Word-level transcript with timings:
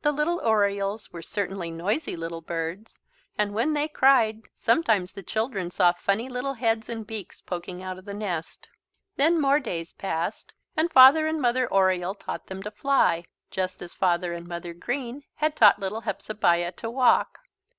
The 0.00 0.12
little 0.12 0.40
Orioles 0.40 1.12
were 1.12 1.20
certainly 1.20 1.70
noisy 1.70 2.16
little 2.16 2.40
birds, 2.40 3.00
and 3.36 3.52
when 3.52 3.74
they 3.74 3.86
cried 3.86 4.44
sometimes 4.54 5.12
the 5.12 5.22
children 5.22 5.70
saw 5.70 5.92
funny 5.92 6.30
little 6.30 6.54
heads 6.54 6.88
and 6.88 7.06
beaks 7.06 7.42
poking 7.42 7.82
out 7.82 7.98
of 7.98 8.06
the 8.06 8.14
nest. 8.14 8.66
Then 9.16 9.38
more 9.38 9.60
days 9.60 9.92
passed 9.92 10.54
and 10.74 10.90
Father 10.90 11.26
and 11.26 11.38
Mother 11.38 11.66
Oriole 11.70 12.14
taught 12.14 12.46
them 12.46 12.62
to 12.62 12.70
fly, 12.70 13.26
just 13.50 13.82
as 13.82 13.92
Father 13.92 14.32
and 14.32 14.48
Mother 14.48 14.72
Green 14.72 15.24
had 15.34 15.54
taught 15.54 15.78
little 15.78 16.00
Hepzebiah 16.00 16.72
to 16.76 16.88
walk. 16.88 17.40